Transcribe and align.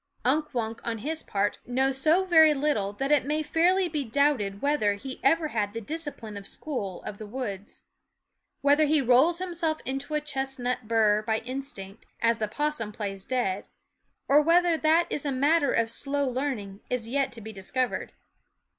Unk 0.25 0.51
Wunk, 0.51 0.81
on 0.83 0.97
his 0.97 1.21
part, 1.21 1.59
knows 1.67 1.99
so 2.01 2.25
very 2.25 2.55
little 2.55 2.91
that 2.93 3.11
it 3.11 3.23
may 3.23 3.43
fairly 3.43 3.87
be 3.87 4.03
doubted 4.03 4.59
whether 4.59 4.95
he 4.95 5.19
ever 5.23 5.49
had 5.49 5.73
the 5.73 5.79
discipline 5.79 6.37
of 6.37 6.45
the 6.45 6.49
school 6.49 7.03
of 7.03 7.19
the 7.19 7.27
woods. 7.27 7.83
Whether 8.61 8.85
he 8.87 8.99
rolls 8.99 9.37
himself 9.37 9.79
into 9.85 10.15
a 10.15 10.19
chestnut 10.19 10.87
bur 10.87 11.21
by 11.21 11.37
instinct, 11.41 12.07
as 12.19 12.39
the 12.39 12.47
possum 12.47 12.91
plays 12.91 13.23
dead, 13.23 13.67
or 14.27 14.41
whether 14.41 14.75
that 14.75 15.05
is 15.11 15.23
a 15.23 15.31
matter 15.31 15.71
of 15.71 15.91
slow 15.91 16.27
learning 16.27 16.79
is 16.89 17.07
yet 17.07 17.31
to 17.33 17.41
be 17.41 17.53
discovered. 17.53 18.11